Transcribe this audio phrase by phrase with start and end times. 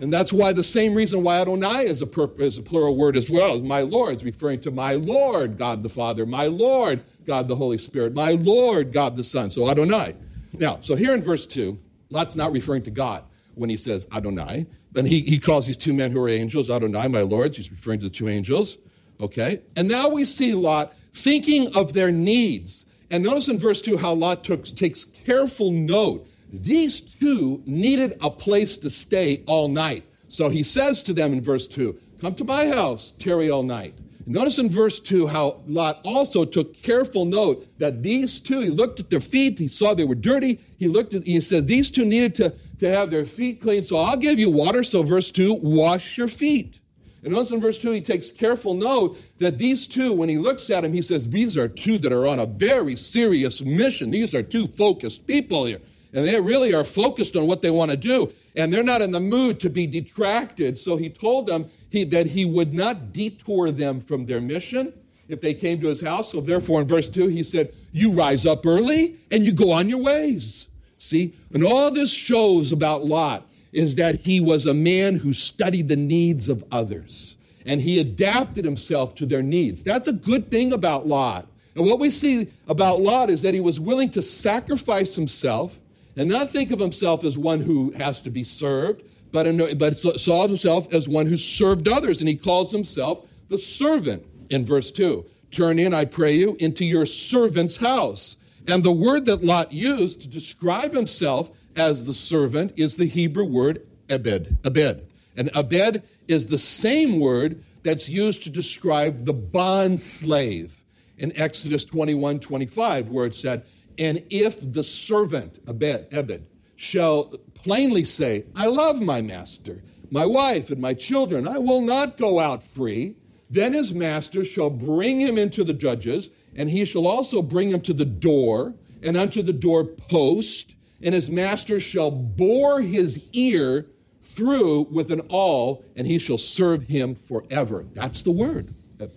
[0.00, 3.16] And that's why the same reason why Adonai is a, per, is a plural word
[3.16, 3.60] as well.
[3.60, 7.78] My Lord is referring to my Lord, God the Father, my Lord, God the Holy
[7.78, 9.48] Spirit, my Lord, God the Son.
[9.48, 10.14] So Adonai.
[10.52, 11.78] Now, so here in verse 2,
[12.10, 14.66] Lot's not referring to God when he says Adonai.
[14.92, 17.56] Then he, he calls these two men who are angels, Adonai, my lords.
[17.56, 18.78] He's referring to the two angels.
[19.20, 19.60] Okay?
[19.76, 22.84] And now we see Lot thinking of their needs.
[23.10, 28.30] And notice in verse 2 how Lot took, takes careful note these two needed a
[28.30, 30.04] place to stay all night.
[30.28, 33.94] So he says to them in verse 2 Come to my house, tarry all night.
[34.28, 38.98] Notice in verse 2 how Lot also took careful note that these two, he looked
[38.98, 40.58] at their feet, he saw they were dirty.
[40.78, 43.96] He looked at, he says, these two needed to, to have their feet clean, so
[43.96, 44.82] I'll give you water.
[44.82, 46.80] So, verse 2, wash your feet.
[47.22, 50.70] And notice in verse 2, he takes careful note that these two, when he looks
[50.70, 54.10] at them, he says, These are two that are on a very serious mission.
[54.10, 55.80] These are two focused people here
[56.16, 58.32] and they really are focused on what they want to do.
[58.56, 60.78] And they're not in the mood to be detracted.
[60.80, 64.94] So he told them he, that he would not detour them from their mission
[65.28, 66.32] if they came to his house.
[66.32, 69.90] So therefore in verse 2 he said you rise up early and you go on
[69.90, 70.68] your ways.
[70.96, 75.90] See and all this shows about lot is that he was a man who studied
[75.90, 77.36] the needs of others.
[77.66, 79.84] And he adapted himself to their needs.
[79.84, 81.46] That's a good thing about lot.
[81.74, 85.78] And what we see about lot is that he was willing to sacrifice himself
[86.16, 89.46] and not think of himself as one who has to be served, but,
[89.78, 92.20] but saw himself as one who served others.
[92.20, 95.24] And he calls himself the servant in verse 2.
[95.50, 98.36] Turn in, I pray you, into your servant's house.
[98.68, 103.44] And the word that Lot used to describe himself as the servant is the Hebrew
[103.44, 104.56] word abed.
[104.64, 105.06] Abed.
[105.36, 110.82] And abed is the same word that's used to describe the bond slave
[111.18, 113.64] in Exodus 21 25, where it said,
[113.98, 116.46] and if the servant, Abed, Ebed,
[116.76, 122.16] shall plainly say, I love my master, my wife, and my children, I will not
[122.16, 123.16] go out free,
[123.48, 127.80] then his master shall bring him into the judges, and he shall also bring him
[127.82, 133.86] to the door, and unto the door post, and his master shall bore his ear
[134.22, 137.86] through with an awl, and he shall serve him forever.
[137.94, 138.74] That's the word,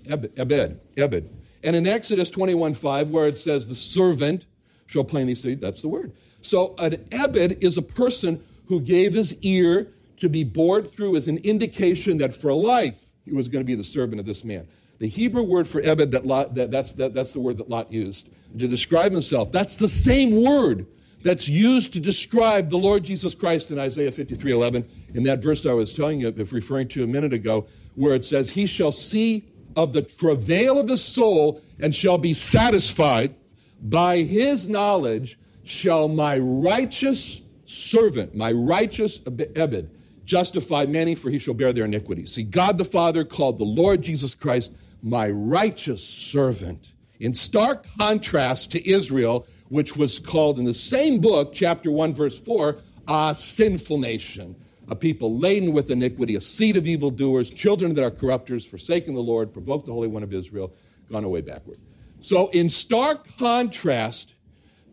[0.10, 1.30] Ebed, Ebed.
[1.64, 4.46] And in Exodus 21 5, where it says, the servant
[4.90, 6.12] shall plainly see that's the word.
[6.42, 11.28] So an Ebed is a person who gave his ear to be bored through as
[11.28, 14.68] an indication that for life he was going to be the servant of this man.
[14.98, 17.92] The Hebrew word for Ebed, that, Lot, that that's, that, that's the word that Lot
[17.94, 19.52] used to describe himself.
[19.52, 20.88] That's the same word
[21.22, 25.68] that's used to describe the Lord Jesus Christ in Isaiah 53 11, in that verse
[25.68, 28.92] I was telling you, if referring to a minute ago, where it says, He shall
[28.92, 29.46] see
[29.76, 33.36] of the travail of the soul and shall be satisfied.
[33.82, 39.22] By his knowledge shall my righteous servant, my righteous
[39.56, 39.90] Ebed,
[40.26, 42.32] justify many, for he shall bear their iniquities.
[42.32, 46.94] See, God the Father called the Lord Jesus Christ my righteous servant.
[47.20, 52.40] In stark contrast to Israel, which was called in the same book, chapter 1, verse
[52.40, 54.56] 4, a sinful nation,
[54.88, 59.22] a people laden with iniquity, a seed of evildoers, children that are corrupters, forsaking the
[59.22, 60.74] Lord, provoke the Holy One of Israel,
[61.12, 61.80] gone away backward.
[62.22, 64.34] So, in stark contrast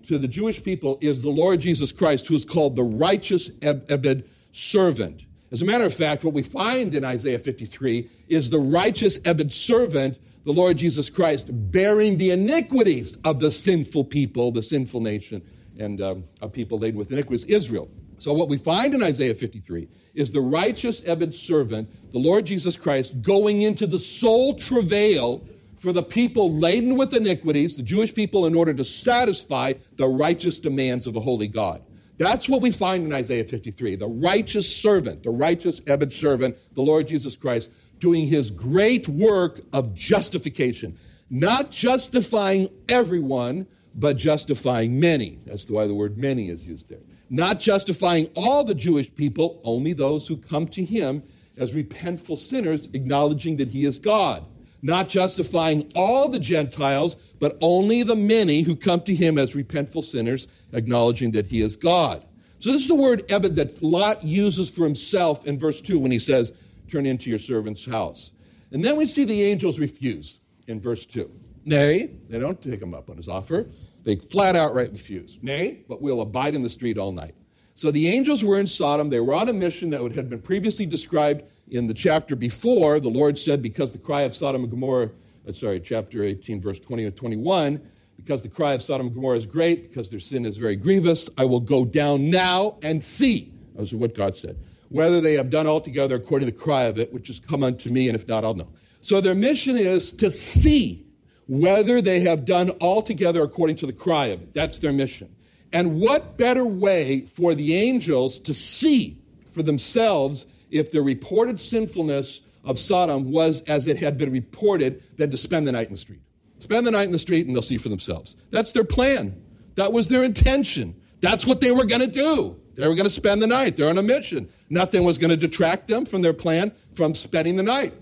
[0.07, 4.29] to the Jewish people is the Lord Jesus Christ, who is called the righteous Ebed
[4.53, 5.25] servant.
[5.51, 9.53] As a matter of fact, what we find in Isaiah 53 is the righteous Ebed
[9.53, 15.43] servant, the Lord Jesus Christ, bearing the iniquities of the sinful people, the sinful nation,
[15.79, 17.89] and um, a people laden with iniquities, Israel.
[18.19, 22.77] So, what we find in Isaiah 53 is the righteous Ebed servant, the Lord Jesus
[22.77, 25.45] Christ, going into the soul travail
[25.87, 30.59] for the people laden with iniquities, the Jewish people, in order to satisfy the righteous
[30.59, 31.81] demands of a holy God.
[32.19, 33.95] That's what we find in Isaiah 53.
[33.95, 39.61] The righteous servant, the righteous Ebed servant, the Lord Jesus Christ, doing his great work
[39.73, 40.99] of justification.
[41.31, 45.39] Not justifying everyone, but justifying many.
[45.47, 46.99] That's why the word many is used there.
[47.31, 51.23] Not justifying all the Jewish people, only those who come to him
[51.57, 54.45] as repentful sinners, acknowledging that he is God.
[54.83, 60.05] Not justifying all the Gentiles, but only the many who come to him as repentful
[60.05, 62.25] sinners, acknowledging that he is God.
[62.59, 66.11] So, this is the word Ebed that Lot uses for himself in verse 2 when
[66.11, 66.53] he says,
[66.91, 68.31] Turn into your servant's house.
[68.73, 71.31] And then we see the angels refuse in verse 2.
[71.65, 73.67] Nay, they don't take him up on his offer.
[74.05, 75.39] They flat outright refuse.
[75.43, 77.35] Nay, but we'll abide in the street all night.
[77.77, 79.11] So the angels were in Sodom.
[79.11, 82.99] They were on a mission that had been previously described in the chapter before.
[83.01, 85.11] The Lord said, Because the cry of Sodom and Gomorrah,
[85.47, 87.79] uh, sorry, chapter 18, verse 20 and 21,
[88.17, 91.29] because the cry of Sodom and Gomorrah is great, because their sin is very grievous,
[91.37, 93.53] I will go down now and see.
[93.75, 94.57] Those was what God said.
[94.89, 97.91] Whether they have done altogether according to the cry of it, which is come unto
[97.91, 98.71] me, and if not, I'll know.
[99.03, 101.05] So their mission is to see
[101.47, 104.55] whether they have done altogether according to the cry of it.
[104.55, 105.36] That's their mission.
[105.73, 109.19] And what better way for the angels to see
[109.51, 115.31] for themselves if the reported sinfulness of Sodom was as it had been reported than
[115.31, 116.21] to spend the night in the street?
[116.59, 118.37] Spend the night in the street and they'll see for themselves.
[118.51, 119.41] That's their plan.
[119.75, 120.95] That was their intention.
[121.21, 122.57] That's what they were going to do.
[122.75, 123.77] They were going to spend the night.
[123.77, 124.49] They're on a mission.
[124.69, 127.95] Nothing was going to detract them from their plan from spending the night.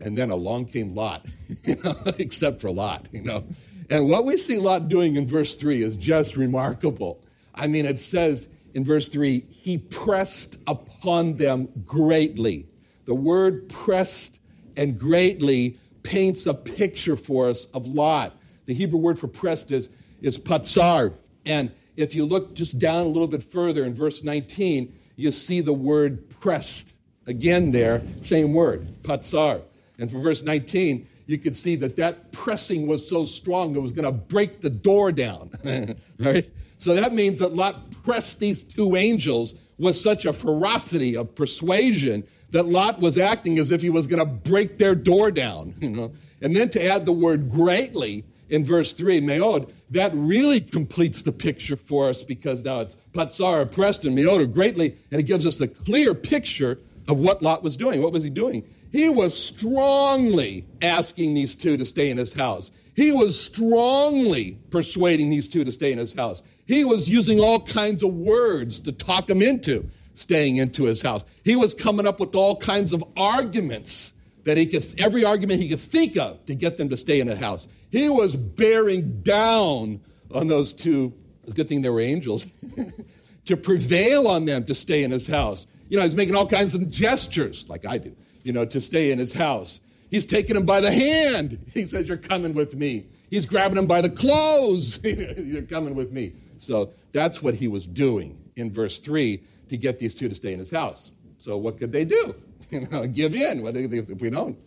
[0.00, 1.26] And then along came Lot,
[1.64, 3.44] you know, except for Lot, you know.
[3.90, 7.22] And what we see Lot doing in verse 3 is just remarkable.
[7.54, 12.68] I mean, it says in verse 3, he pressed upon them greatly.
[13.06, 14.38] The word pressed
[14.76, 18.36] and greatly paints a picture for us of Lot.
[18.66, 19.88] The Hebrew word for pressed is,
[20.20, 21.14] is patsar.
[21.46, 25.60] And if you look just down a little bit further in verse 19, you see
[25.60, 26.92] the word pressed.
[27.26, 29.62] Again, there, same word, patsar.
[29.98, 33.92] And for verse 19, you could see that that pressing was so strong it was
[33.92, 35.50] going to break the door down.
[36.18, 36.50] right?
[36.78, 42.26] So that means that Lot pressed these two angels with such a ferocity of persuasion
[42.50, 45.74] that Lot was acting as if he was going to break their door down.
[45.80, 46.12] You know?
[46.40, 51.32] And then to add the word greatly in verse 3, meod, that really completes the
[51.32, 55.58] picture for us because now it's Patsar, oppressed and meod, greatly, and it gives us
[55.58, 58.00] the clear picture of what Lot was doing.
[58.02, 58.64] What was he doing?
[58.90, 62.70] He was strongly asking these two to stay in his house.
[62.96, 66.42] He was strongly persuading these two to stay in his house.
[66.66, 71.24] He was using all kinds of words to talk them into staying into his house.
[71.44, 74.14] He was coming up with all kinds of arguments
[74.44, 77.28] that he could, every argument he could think of to get them to stay in
[77.28, 77.68] the house.
[77.90, 80.00] He was bearing down
[80.34, 81.12] on those two.
[81.42, 82.48] It's a good thing they were angels
[83.44, 85.66] to prevail on them to stay in his house.
[85.88, 88.16] You know, he's making all kinds of gestures, like I do
[88.48, 89.78] you know, to stay in his house.
[90.10, 91.58] He's taking him by the hand.
[91.74, 93.04] He says, You're coming with me.
[93.28, 94.98] He's grabbing him by the clothes.
[95.04, 96.32] You're coming with me.
[96.56, 100.54] So that's what he was doing in verse 3 to get these two to stay
[100.54, 101.12] in his house.
[101.36, 102.34] So what could they do?
[102.70, 103.64] You know, give in.
[103.64, 104.58] If we don't,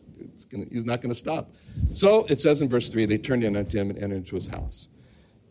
[0.50, 1.52] gonna, he's not going to stop.
[1.94, 4.48] So it says in verse 3 they turned in unto him and entered into his
[4.48, 4.88] house.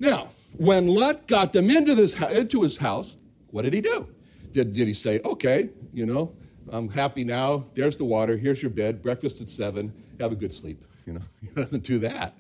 [0.01, 3.19] Now, when Lot got them into, this, into his house,
[3.53, 4.09] what did he do?
[4.51, 6.35] Did, did he say, okay, you know,
[6.69, 7.65] I'm happy now.
[7.75, 8.37] There's the water.
[8.37, 9.03] Here's your bed.
[9.03, 9.93] Breakfast at seven.
[10.21, 10.85] Have a good sleep.
[11.07, 12.35] You know, he doesn't do that.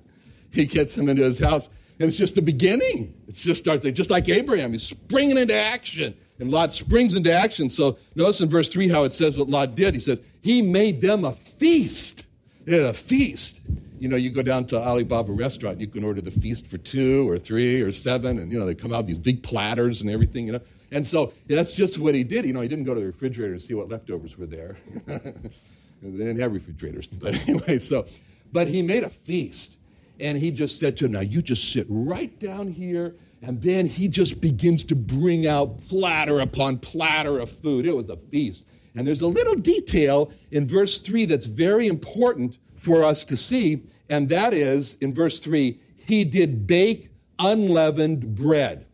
[0.52, 1.68] He gets him into his house,
[1.99, 3.14] and it's just the beginning.
[3.28, 4.73] It just starts just like Abraham.
[4.73, 7.71] He's springing into action, and Lot springs into action.
[7.71, 9.94] So notice in verse three how it says what Lot did.
[9.94, 12.26] He says he made them a feast.
[12.64, 13.61] They had a feast.
[14.00, 17.28] You know, you go down to Alibaba restaurant, you can order the feast for two
[17.28, 20.47] or three or seven, and you know they come out these big platters and everything.
[20.47, 22.47] You know, and so that's just what he did.
[22.47, 24.78] You know, he didn't go to the refrigerator to see what leftovers were there.
[25.07, 25.23] they
[26.02, 27.11] didn't have refrigerators.
[27.21, 28.07] But anyway, so,
[28.52, 29.76] but he made a feast.
[30.19, 33.14] And he just said to him, Now you just sit right down here.
[33.42, 37.87] And then he just begins to bring out platter upon platter of food.
[37.87, 38.64] It was a feast.
[38.95, 43.82] And there's a little detail in verse 3 that's very important for us to see.
[44.08, 47.08] And that is in verse 3 he did bake
[47.38, 48.87] unleavened bread.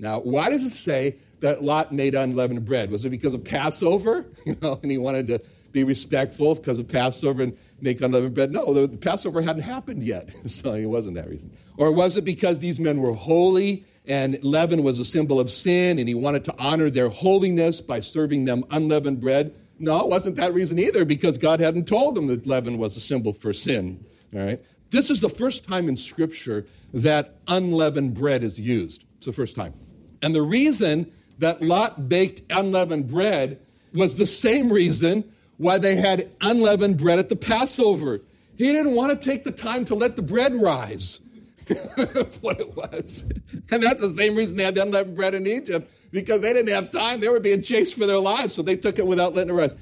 [0.00, 2.90] Now, why does it say that Lot made unleavened bread?
[2.90, 4.26] Was it because of Passover?
[4.44, 5.40] You know, and he wanted to
[5.72, 8.50] be respectful because of Passover and make unleavened bread?
[8.50, 11.52] No, the, the Passover hadn't happened yet, so it wasn't that reason.
[11.76, 15.98] Or was it because these men were holy and leaven was a symbol of sin
[15.98, 19.54] and he wanted to honor their holiness by serving them unleavened bread?
[19.78, 23.00] No, it wasn't that reason either because God hadn't told them that leaven was a
[23.00, 24.04] symbol for sin.
[24.34, 24.62] All right?
[24.90, 29.04] This is the first time in Scripture that unleavened bread is used.
[29.16, 29.74] It's the first time.
[30.22, 33.58] And the reason that Lot baked unleavened bread
[33.92, 35.24] was the same reason
[35.56, 38.20] why they had unleavened bread at the Passover.
[38.56, 41.20] He didn't want to take the time to let the bread rise.
[41.96, 43.24] that's what it was.
[43.70, 46.90] And that's the same reason they had unleavened bread in Egypt, because they didn't have
[46.90, 47.20] time.
[47.20, 49.74] They were being chased for their lives, so they took it without letting it rise.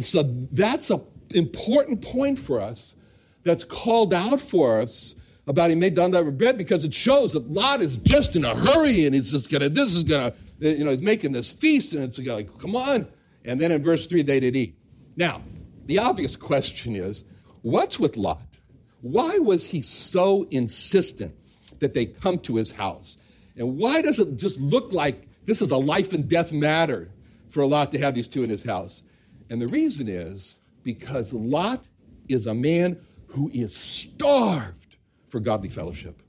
[0.00, 0.22] So
[0.52, 2.96] that's an important point for us
[3.42, 5.14] that's called out for us
[5.46, 9.04] about he made unleavened bread because it shows that Lot is just in a hurry
[9.04, 12.18] and he's just gonna, this is gonna, you know, he's making this feast and it's
[12.18, 13.06] like, come on.
[13.44, 14.78] And then in verse 3, they did eat.
[15.16, 15.42] Now,
[15.86, 17.24] the obvious question is
[17.62, 18.58] what's with Lot?
[19.04, 21.34] Why was he so insistent
[21.80, 23.18] that they come to his house?
[23.54, 27.10] And why does it just look like this is a life and death matter
[27.50, 29.02] for Lot to have these two in his house?
[29.50, 31.86] And the reason is because Lot
[32.30, 34.96] is a man who is starved
[35.28, 36.22] for godly fellowship.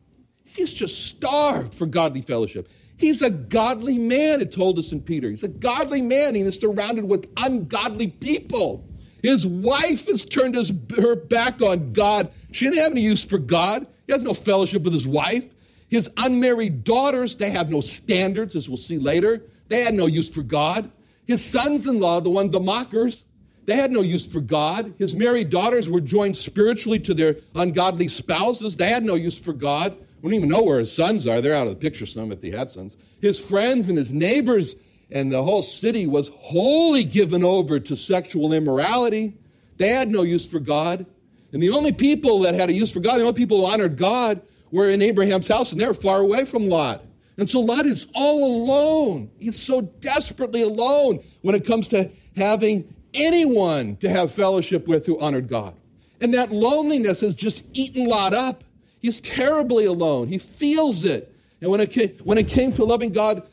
[0.43, 2.67] He's just starved for godly fellowship.
[2.97, 5.29] He's a godly man, it told us in Peter.
[5.29, 6.35] He's a godly man.
[6.35, 8.85] He is surrounded with ungodly people.
[9.21, 12.31] His wife has turned his, her back on God.
[12.51, 13.87] She didn't have any use for God.
[14.05, 15.47] He has no fellowship with his wife.
[15.89, 19.41] His unmarried daughters, they have no standards, as we'll see later.
[19.67, 20.91] They had no use for God.
[21.25, 23.23] His sons in law, the one, the mockers,
[23.65, 24.93] they had no use for God.
[24.99, 28.77] His married daughters were joined spiritually to their ungodly spouses.
[28.77, 29.97] They had no use for God.
[30.21, 31.41] We don't even know where his sons are.
[31.41, 32.95] They're out of the picture some if he had sons.
[33.21, 34.75] His friends and his neighbors
[35.11, 39.33] and the whole city was wholly given over to sexual immorality.
[39.77, 41.05] They had no use for God.
[41.53, 43.97] And the only people that had a use for God, the only people who honored
[43.97, 47.03] God, were in Abraham's house, and they were far away from Lot.
[47.37, 49.29] And so Lot is all alone.
[49.39, 55.19] He's so desperately alone when it comes to having anyone to have fellowship with who
[55.19, 55.75] honored God.
[56.21, 58.63] And that loneliness has just eaten Lot up.
[59.01, 60.27] He's terribly alone.
[60.27, 61.33] He feels it.
[61.61, 63.43] And when it came, when it came to loving God,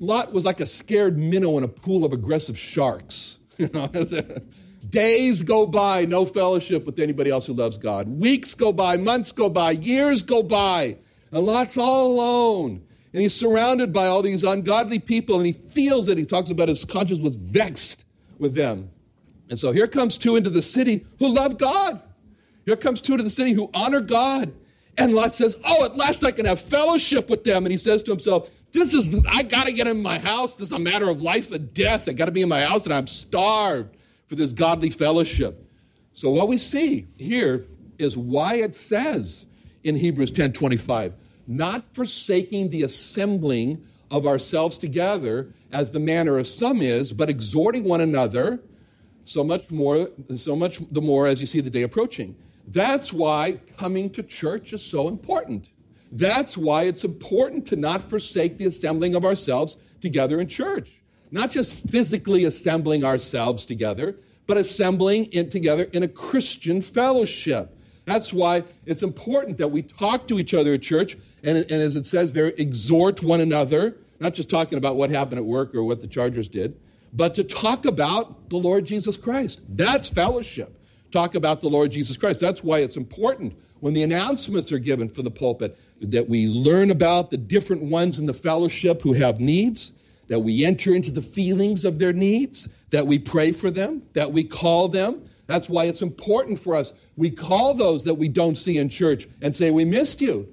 [0.00, 3.38] Lot was like a scared minnow in a pool of aggressive sharks.
[4.90, 8.08] Days go by, no fellowship with anybody else who loves God.
[8.08, 10.96] Weeks go by, months go by, years go by,
[11.32, 12.82] and Lot's all alone.
[13.12, 16.16] And he's surrounded by all these ungodly people, and he feels it.
[16.16, 18.04] He talks about his conscience was vexed
[18.38, 18.90] with them.
[19.50, 22.00] And so here comes two into the city who love God.
[22.64, 24.52] Here comes two into the city who honor God.
[24.98, 27.64] And Lot says, Oh, at last I can have fellowship with them.
[27.64, 30.56] And he says to himself, this is, I got to get in my house.
[30.56, 32.08] This is a matter of life and death.
[32.08, 33.96] I got to be in my house and I'm starved
[34.26, 35.64] for this godly fellowship.
[36.14, 37.64] So what we see here
[37.98, 39.46] is why it says
[39.84, 41.14] in Hebrews 10 25,
[41.46, 47.84] not forsaking the assembling of ourselves together as the manner of some is, but exhorting
[47.84, 48.60] one another
[49.24, 52.34] so much more, so much the more as you see the day approaching.
[52.68, 55.70] That's why coming to church is so important.
[56.10, 61.02] That's why it's important to not forsake the assembling of ourselves together in church.
[61.30, 67.76] Not just physically assembling ourselves together, but assembling in together in a Christian fellowship.
[68.06, 71.94] That's why it's important that we talk to each other at church, and, and as
[71.94, 75.84] it says there, exhort one another, not just talking about what happened at work or
[75.84, 76.74] what the Chargers did,
[77.12, 79.60] but to talk about the Lord Jesus Christ.
[79.68, 80.77] That's fellowship.
[81.10, 82.40] Talk about the Lord Jesus Christ.
[82.40, 86.90] That's why it's important when the announcements are given for the pulpit that we learn
[86.90, 89.92] about the different ones in the fellowship who have needs,
[90.28, 94.30] that we enter into the feelings of their needs, that we pray for them, that
[94.30, 95.22] we call them.
[95.46, 96.92] That's why it's important for us.
[97.16, 100.46] We call those that we don't see in church and say, We missed you.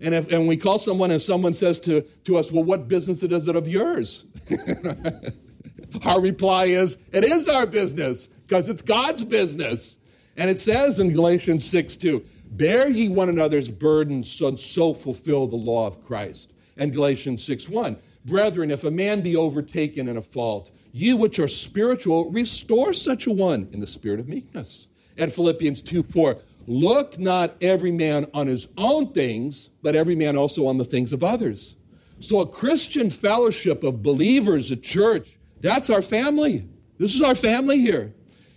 [0.00, 3.22] And, if, and we call someone and someone says to, to us, Well, what business
[3.22, 4.24] is it of yours?
[6.04, 9.96] our reply is, It is our business because it's God's business.
[10.36, 15.46] And it says in Galatians 6 2, Bear ye one another's burdens, and so fulfill
[15.46, 16.52] the law of Christ.
[16.76, 17.96] And Galatians 6 1.
[18.26, 23.26] Brethren, if a man be overtaken in a fault, you which are spiritual, restore such
[23.26, 24.88] a one in the spirit of meekness.
[25.16, 26.36] And Philippians 2 4.
[26.66, 31.14] Look not every man on his own things, but every man also on the things
[31.14, 31.76] of others.
[32.20, 36.68] So, a Christian fellowship of believers at church, that's our family.
[36.98, 38.12] This is our family here.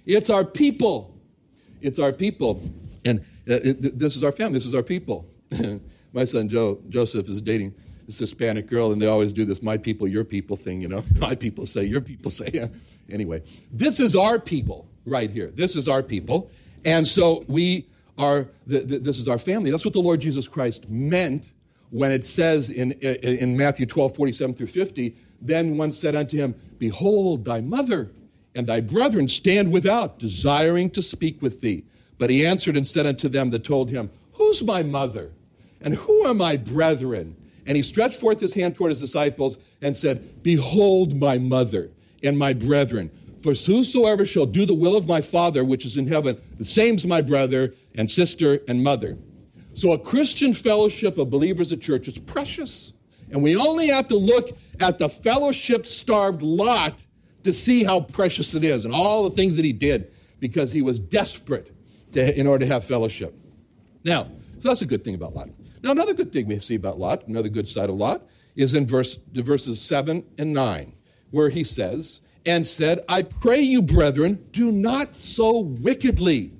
[0.05, 1.15] It's our people.
[1.81, 2.61] It's our people.
[3.03, 3.19] And
[3.49, 4.55] uh, this is our family.
[4.55, 5.27] This is our people.
[6.13, 7.73] My son Joe Joseph is dating
[8.05, 10.81] this Hispanic girl, and they always do this "my people, your people" thing.
[10.81, 12.69] You know, my people say, your people say.
[13.07, 15.51] Anyway, this is our people right here.
[15.51, 16.49] This is our people,
[16.85, 18.47] and so we are.
[18.65, 19.69] This is our family.
[19.69, 21.51] That's what the Lord Jesus Christ meant
[21.91, 25.15] when it says in in Matthew 12, 47 through 50.
[25.39, 28.09] Then one said unto him, Behold, thy mother
[28.55, 31.83] and thy brethren stand without, desiring to speak with thee.
[32.17, 35.31] But he answered and said unto them that told him, Who's my mother?
[35.81, 37.35] And who are my brethren?
[37.67, 41.91] And he stretched forth his hand toward his disciples and said, Behold my mother
[42.23, 43.11] and my brethren.
[43.41, 47.05] For whosoever shall do the will of my Father which is in heaven, the same's
[47.05, 49.17] my brother and sister and mother.
[49.73, 52.93] So a Christian fellowship of believers at church is precious.
[53.31, 57.03] And we only have to look at the fellowship starved Lot
[57.45, 60.81] to see how precious it is and all the things that he did because he
[60.81, 61.71] was desperate
[62.11, 63.35] to, in order to have fellowship.
[64.03, 64.23] Now,
[64.59, 65.49] so that's a good thing about Lot.
[65.83, 68.23] Now, another good thing we see about Lot, another good side of Lot,
[68.55, 70.93] is in verse, verses 7 and 9,
[71.29, 76.51] where he says, And said, I pray you, brethren, do not so wickedly.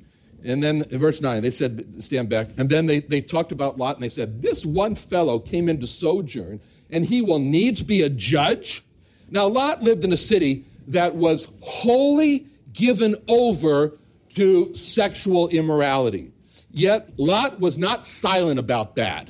[0.44, 2.50] And then in verse 9, they said, Stand back.
[2.58, 5.88] And then they, they talked about Lot and they said, This one fellow came into
[5.88, 6.62] sojourn,
[6.92, 8.84] and he will needs be a judge.
[9.32, 13.98] Now, Lot lived in a city that was wholly given over
[14.36, 16.32] to sexual immorality.
[16.72, 19.30] Yet Lot was not silent about that.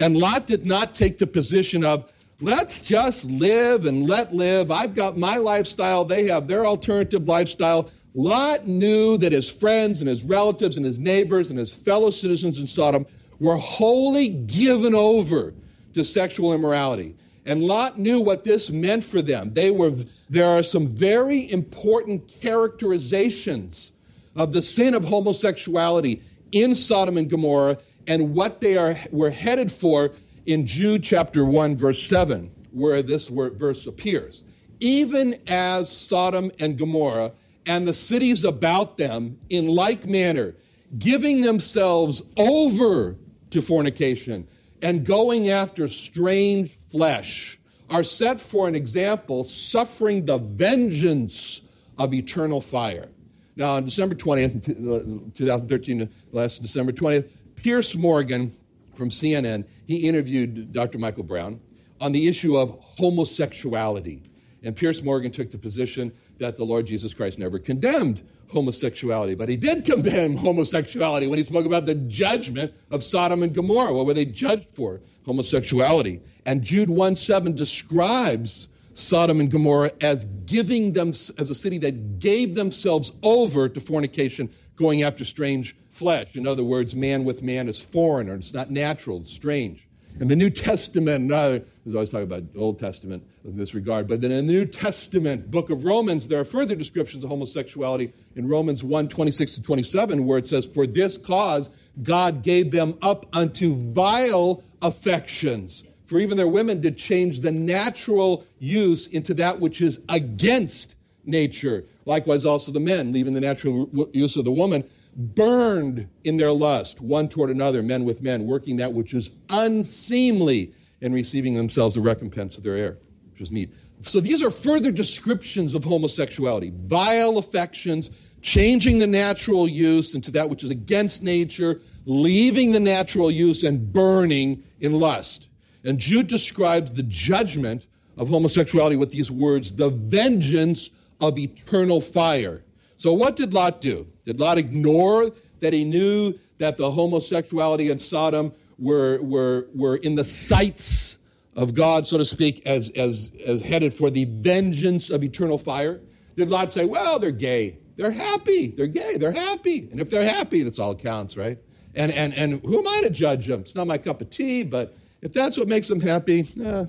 [0.00, 4.70] And Lot did not take the position of, let's just live and let live.
[4.70, 7.90] I've got my lifestyle, they have their alternative lifestyle.
[8.14, 12.58] Lot knew that his friends and his relatives and his neighbors and his fellow citizens
[12.58, 13.06] in Sodom
[13.38, 15.52] were wholly given over
[15.94, 17.16] to sexual immorality.
[17.48, 19.54] And Lot knew what this meant for them.
[19.54, 19.92] They were,
[20.28, 23.92] there are some very important characterizations
[24.36, 29.72] of the sin of homosexuality in Sodom and Gomorrah and what they are, were headed
[29.72, 30.10] for
[30.44, 34.44] in Jude chapter 1, verse 7, where this verse appears.
[34.80, 37.32] Even as Sodom and Gomorrah
[37.64, 40.54] and the cities about them, in like manner,
[40.98, 43.16] giving themselves over
[43.50, 44.46] to fornication
[44.82, 47.58] and going after strange flesh,
[47.90, 51.62] are set for an example, suffering the vengeance
[51.96, 53.08] of eternal fire.
[53.56, 58.54] Now, on December 20th, 2013, uh, last December 20th, Piers Morgan
[58.94, 60.98] from CNN, he interviewed Dr.
[60.98, 61.60] Michael Brown
[62.00, 64.22] on the issue of homosexuality.
[64.62, 69.48] And Piers Morgan took the position that the Lord Jesus Christ never condemned homosexuality, but
[69.48, 73.92] he did condemn homosexuality when he spoke about the judgment of Sodom and Gomorrah.
[73.92, 75.00] What were they judged for?
[75.26, 76.22] Homosexuality.
[76.46, 82.18] And Jude 1 7 describes Sodom and Gomorrah as giving them as a city that
[82.18, 86.36] gave themselves over to fornication, going after strange flesh.
[86.36, 89.87] In other words, man with man is foreign, or it's not natural, it's strange.
[90.20, 94.20] In the New Testament, uh, there's always talking about Old Testament in this regard, but
[94.20, 98.48] then in the New Testament book of Romans, there are further descriptions of homosexuality in
[98.48, 101.70] Romans 1 26 to 27, where it says, For this cause
[102.02, 108.46] God gave them up unto vile affections for even their women did change the natural
[108.58, 110.94] use into that which is against
[111.26, 111.84] nature.
[112.06, 114.82] Likewise, also the men, leaving the natural use of the woman,
[115.18, 120.72] burned in their lust, one toward another, men with men, working that which is unseemly
[121.02, 122.98] and receiving themselves the recompense of their error,
[123.32, 123.72] which is meat.
[124.00, 128.10] So these are further descriptions of homosexuality vile affections,
[128.42, 133.92] changing the natural use into that which is against nature, leaving the natural use, and
[133.92, 135.48] burning in lust.
[135.84, 142.62] And Jude describes the judgment of homosexuality with these words the vengeance of eternal fire.
[142.98, 144.06] So, what did Lot do?
[144.24, 145.30] Did Lot ignore
[145.60, 151.18] that he knew that the homosexuality in Sodom were, were, were in the sights
[151.54, 156.00] of God, so to speak, as, as, as headed for the vengeance of eternal fire?
[156.36, 157.78] Did Lot say, well, they're gay?
[157.96, 158.68] They're happy.
[158.68, 159.16] They're gay.
[159.16, 159.88] They're happy.
[159.90, 161.58] And if they're happy, that's all it counts, right?
[161.96, 163.60] And, and, and who am I to judge them?
[163.60, 166.84] It's not my cup of tea, but if that's what makes them happy, eh,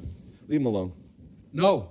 [0.48, 0.94] leave them alone.
[1.52, 1.90] No,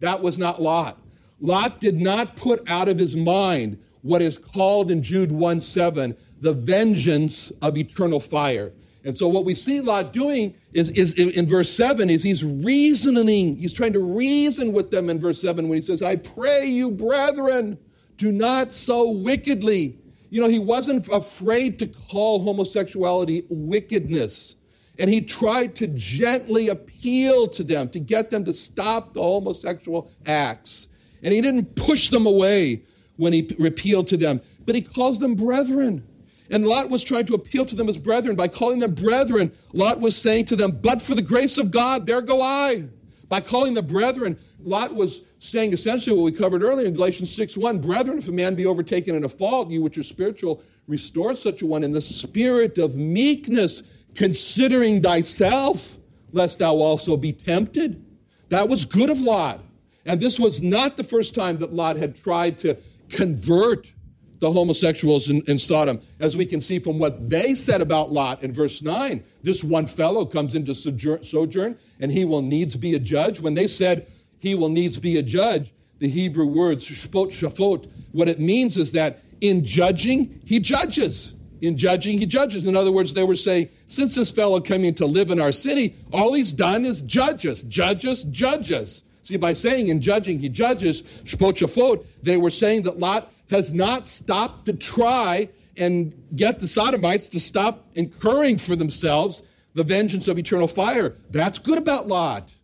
[0.00, 0.98] that was not Lot.
[1.40, 6.16] Lot did not put out of his mind what is called in Jude 1 7
[6.40, 8.72] the vengeance of eternal fire.
[9.04, 13.56] And so what we see Lot doing is, is in verse 7 is he's reasoning,
[13.56, 16.90] he's trying to reason with them in verse 7 when he says, I pray you,
[16.90, 17.78] brethren,
[18.16, 19.96] do not so wickedly.
[20.30, 24.56] You know, he wasn't afraid to call homosexuality wickedness.
[24.98, 30.10] And he tried to gently appeal to them to get them to stop the homosexual
[30.26, 30.88] acts.
[31.22, 32.82] And he didn't push them away
[33.16, 36.06] when he appealed to them, but he calls them brethren.
[36.50, 38.36] And Lot was trying to appeal to them as brethren.
[38.36, 42.06] By calling them brethren, Lot was saying to them, But for the grace of God,
[42.06, 42.84] there go I.
[43.28, 47.56] By calling them brethren, Lot was saying essentially what we covered earlier in Galatians 6
[47.56, 51.34] 1 Brethren, if a man be overtaken in a fault, you which are spiritual, restore
[51.34, 53.82] such a one in the spirit of meekness
[54.14, 55.98] considering thyself,
[56.32, 58.04] lest thou also be tempted.
[58.48, 59.65] That was good of Lot.
[60.06, 62.76] And this was not the first time that Lot had tried to
[63.08, 63.92] convert
[64.38, 68.42] the homosexuals in, in, Sodom, as we can see from what they said about Lot
[68.42, 69.22] in verse 9.
[69.42, 73.40] This one fellow comes into sojourn, and he will needs be a judge.
[73.40, 74.06] When they said
[74.38, 78.92] he will needs be a judge, the Hebrew words shafot shafot, what it means is
[78.92, 81.34] that in judging, he judges.
[81.62, 82.66] In judging, he judges.
[82.66, 85.96] In other words, they were saying, since this fellow coming to live in our city,
[86.12, 89.02] all he's done is judge us, judge us, judge us.
[89.26, 94.06] See, by saying in judging, he judges, shafot, they were saying that Lot has not
[94.06, 99.42] stopped to try and get the Sodomites to stop incurring for themselves
[99.74, 101.16] the vengeance of eternal fire.
[101.30, 102.54] That's good about Lot.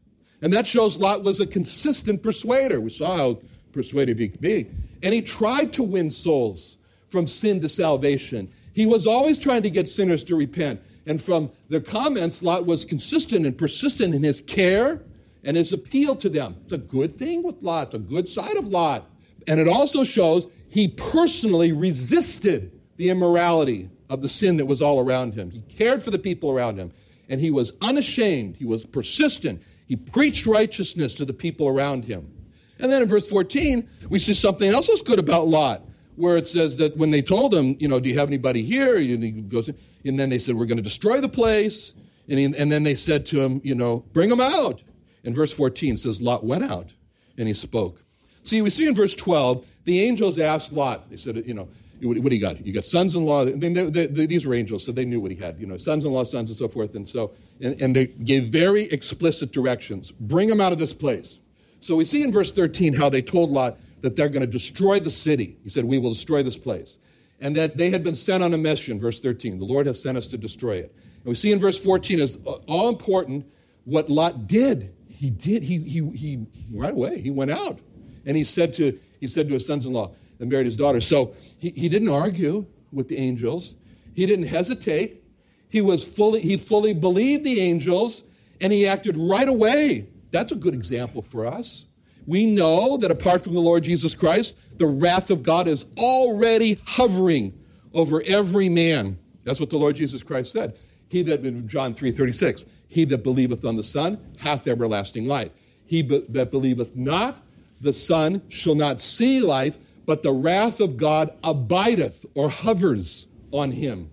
[0.40, 2.80] And that shows Lot was a consistent persuader.
[2.80, 3.40] We saw how
[3.72, 4.68] persuasive he could be.
[5.02, 6.76] And he tried to win souls
[7.08, 8.48] from sin to salvation.
[8.72, 10.80] He was always trying to get sinners to repent.
[11.06, 15.02] And from the comments, Lot was consistent and persistent in his care
[15.44, 16.56] and his appeal to them.
[16.64, 19.08] It's a good thing with Lot, it's a good side of Lot.
[19.48, 25.00] And it also shows he personally resisted the immorality of the sin that was all
[25.00, 25.50] around him.
[25.50, 26.92] He cared for the people around him,
[27.28, 28.56] and he was unashamed.
[28.56, 29.62] He was persistent.
[29.86, 32.30] He preached righteousness to the people around him.
[32.78, 35.82] And then in verse 14, we see something else that's good about Lot,
[36.16, 38.96] where it says that when they told him, you know, do you have anybody here?
[38.96, 39.70] And, he goes,
[40.04, 41.92] and then they said, we're going to destroy the place.
[42.28, 44.82] And, he, and then they said to him, you know, bring them out.
[45.24, 46.92] And verse 14 says, Lot went out
[47.38, 48.02] and he spoke.
[48.44, 51.68] See, we see in verse 12, the angels asked Lot, they said, you know,
[52.02, 52.64] what, do you got?
[52.66, 53.44] You got sons in law.
[53.44, 56.50] these were angels, so they knew what he had, you know, sons in law, sons,
[56.50, 56.96] and so forth.
[56.96, 57.30] And so,
[57.60, 61.38] and, and they gave very explicit directions bring them out of this place.
[61.80, 64.98] So we see in verse 13 how they told Lot that they're going to destroy
[64.98, 65.56] the city.
[65.62, 66.98] He said, We will destroy this place.
[67.40, 69.58] And that they had been sent on a mission, verse 13.
[69.58, 70.94] The Lord has sent us to destroy it.
[70.94, 73.46] And we see in verse 14 is uh, all important
[73.84, 74.92] what Lot did.
[75.22, 77.78] He did, he, he, he right away, he went out.
[78.26, 81.00] And he said to, he said to his sons in law and married his daughter.
[81.00, 83.76] So he, he didn't argue with the angels,
[84.14, 85.22] he didn't hesitate.
[85.68, 88.24] He, was fully, he fully believed the angels
[88.60, 90.08] and he acted right away.
[90.32, 91.86] That's a good example for us.
[92.26, 96.80] We know that apart from the Lord Jesus Christ, the wrath of God is already
[96.84, 97.56] hovering
[97.94, 99.18] over every man.
[99.44, 100.76] That's what the Lord Jesus Christ said.
[101.12, 105.50] He that, in John 3 36, he that believeth on the Son hath everlasting life.
[105.84, 107.44] He that believeth not
[107.82, 113.72] the Son shall not see life, but the wrath of God abideth or hovers on
[113.72, 114.10] him.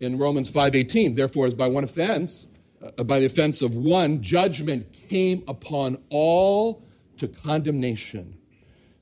[0.00, 2.48] In Romans 5:18, therefore, as by one offense,
[2.82, 6.82] uh, by the offense of one, judgment came upon all
[7.18, 8.34] to condemnation.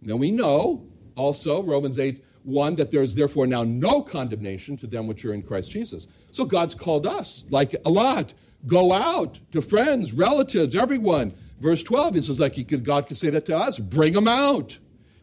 [0.02, 0.82] Now we know
[1.16, 5.34] also, Romans 8, 1, that there is therefore now no condemnation to them which are
[5.34, 6.06] in Christ Jesus.
[6.32, 8.34] So God's called us, like a lot,
[8.66, 13.16] go out to friends, relatives, everyone, Verse 12, it says like he could, God could
[13.16, 14.76] say that to us, bring them out.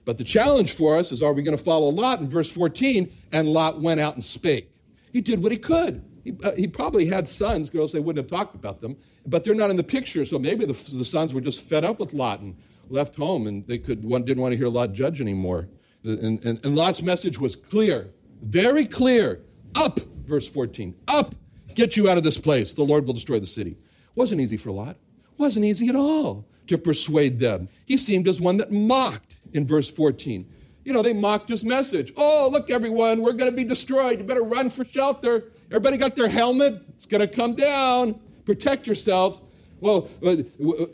[0.05, 2.21] But the challenge for us is, are we going to follow Lot?
[2.21, 4.71] In verse 14, and Lot went out and spake.
[5.11, 6.01] He did what he could.
[6.23, 9.53] He, uh, he probably had sons, girls, they wouldn't have talked about them, but they're
[9.53, 10.25] not in the picture.
[10.25, 12.55] So maybe the, the sons were just fed up with Lot and
[12.87, 15.67] left home, and they could one, didn't want to hear Lot judge anymore.
[16.03, 18.09] And, and, and Lot's message was clear,
[18.41, 19.41] very clear.
[19.75, 21.35] Up, verse 14, up,
[21.75, 22.73] get you out of this place.
[22.73, 23.77] The Lord will destroy the city.
[24.15, 24.97] Wasn't easy for Lot
[25.39, 27.67] wasn't easy at all to persuade them.
[27.85, 30.45] He seemed as one that mocked in verse 14.
[30.83, 32.13] You know, they mocked his message.
[32.15, 34.19] Oh, look, everyone, we're going to be destroyed.
[34.19, 35.51] You better run for shelter.
[35.67, 36.83] Everybody got their helmet.
[36.89, 38.19] It's going to come down.
[38.45, 39.41] Protect yourselves.
[39.79, 40.37] Well, uh,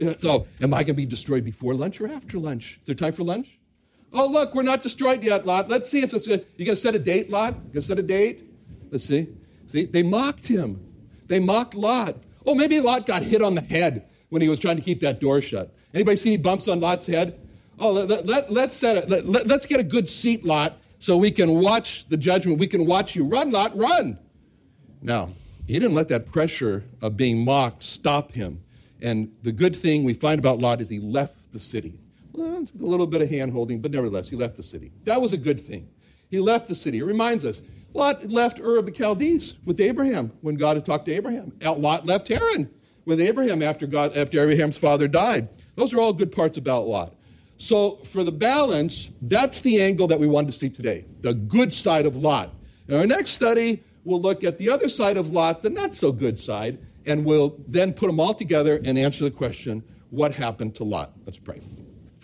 [0.05, 2.79] uh, so am I going to be destroyed before lunch or after lunch?
[2.81, 3.57] Is there time for lunch?
[4.15, 5.67] Oh, look, we're not destroyed yet, Lot.
[5.67, 7.53] Let's see if it's a, you going to set a date, Lot?
[7.53, 8.49] You going to set a date?
[8.89, 9.27] Let's see.
[9.67, 10.81] See, they mocked him.
[11.27, 12.15] They mocked Lot.
[12.45, 15.19] Oh, maybe Lot got hit on the head when he was trying to keep that
[15.19, 15.75] door shut.
[15.93, 17.37] Anybody see any bumps on Lot's head?
[17.77, 21.29] Oh, let, let, let, set let, let, let's get a good seat, Lot, so we
[21.29, 22.57] can watch the judgment.
[22.57, 23.25] We can watch you.
[23.25, 24.17] Run, Lot, run.
[25.01, 25.31] Now,
[25.67, 28.63] he didn't let that pressure of being mocked stop him.
[29.01, 31.99] And the good thing we find about Lot is he left the city.
[32.37, 34.91] Well, a little bit of hand holding, but nevertheless, he left the city.
[35.03, 35.89] That was a good thing.
[36.29, 36.99] He left the city.
[36.99, 37.61] It reminds us
[37.93, 41.53] Lot left Ur of the Chaldees with Abraham when God had talked to Abraham.
[41.61, 42.69] Lot left Haran
[43.05, 45.47] with Abraham after God after Abraham's father died.
[45.75, 47.13] Those are all good parts about Lot.
[47.57, 51.71] So for the balance, that's the angle that we wanted to see today, the good
[51.71, 52.53] side of Lot.
[52.89, 56.11] In our next study, we'll look at the other side of Lot, the not so
[56.11, 60.75] good side, and we'll then put them all together and answer the question, what happened
[60.75, 61.13] to Lot?
[61.25, 61.61] Let's pray.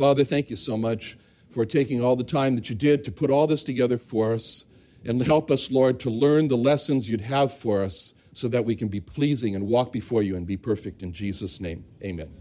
[0.02, 1.16] Father, thank you so much
[1.52, 4.66] for taking all the time that you did to put all this together for us
[5.06, 8.76] and help us, Lord, to learn the lessons you'd have for us so that we
[8.76, 11.04] can be pleasing and walk before you and be perfect.
[11.04, 12.41] In Jesus' name, amen.